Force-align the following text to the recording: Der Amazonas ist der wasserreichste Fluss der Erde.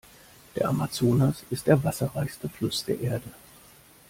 Der 0.55 0.67
Amazonas 0.67 1.43
ist 1.51 1.67
der 1.67 1.83
wasserreichste 1.83 2.49
Fluss 2.49 2.83
der 2.85 2.99
Erde. 2.99 3.29